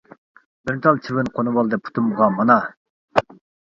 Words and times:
-بىر 0.11 0.79
تال 0.85 0.97
چىۋىن 1.09 1.31
قونۇۋالدى 1.37 1.81
پۇتۇمغا 1.85 2.35
مانا! 2.41 2.61